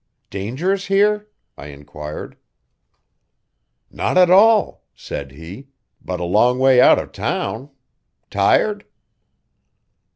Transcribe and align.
'Dangerous 0.31 0.87
here?' 0.87 1.27
I 1.59 1.67
enquired. 1.67 2.35
'Not 3.91 4.17
at 4.17 4.31
all,' 4.31 4.81
said 4.95 5.33
he, 5.33 5.67
'but 6.01 6.19
a 6.19 6.23
long 6.23 6.57
way 6.57 6.81
out 6.81 6.97
of 6.97 7.11
town 7.11 7.69
tired? 8.31 8.87